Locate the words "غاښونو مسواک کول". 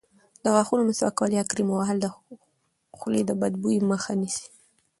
0.53-1.31